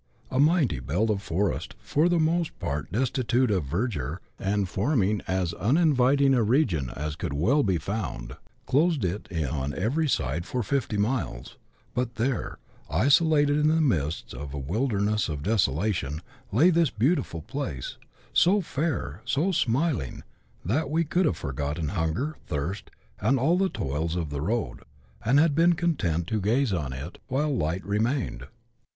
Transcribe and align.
A 0.31 0.39
mighty 0.39 0.79
belt 0.79 1.11
of 1.11 1.21
forest, 1.21 1.75
for 1.79 2.09
the*most 2.09 2.57
part 2.57 2.91
destitute 2.91 3.51
of 3.51 3.65
verdure, 3.65 4.17
and 4.39 4.67
forming 4.67 5.21
as 5.27 5.53
uninviting 5.53 6.33
a 6.33 6.41
region 6.41 6.89
as 6.95 7.15
could 7.15 7.33
well 7.33 7.61
be 7.61 7.77
found, 7.77 8.35
closed 8.65 9.05
it 9.05 9.27
in 9.29 9.45
on 9.45 9.75
every 9.75 10.09
side 10.09 10.47
for 10.47 10.63
fifty 10.63 10.97
miles; 10.97 11.55
but 11.93 12.15
there, 12.15 12.57
isolated 12.89 13.57
in 13.59 13.67
the 13.67 13.79
midst 13.79 14.33
of 14.33 14.55
a 14.55 14.57
wilderness 14.57 15.29
of 15.29 15.43
desolation, 15.43 16.23
lay 16.51 16.71
this 16.71 16.89
beautiful 16.89 17.43
place, 17.43 17.97
so 18.33 18.59
fair, 18.59 19.21
so 19.23 19.51
smiling, 19.51 20.23
that 20.65 20.89
we 20.89 21.03
could 21.03 21.25
have 21.27 21.37
forgotten 21.37 21.89
hunger, 21.89 22.35
thirst, 22.47 22.89
and 23.19 23.37
all 23.37 23.55
the 23.55 23.69
toils 23.69 24.15
of 24.15 24.31
the 24.31 24.41
road, 24.41 24.81
and 25.23 25.53
been 25.53 25.73
content 25.73 26.25
to 26.25 26.41
gaze 26.41 26.73
on 26.73 26.91
it 26.91 27.19
while 27.27 27.55
light 27.55 27.85
remained. 27.85 28.47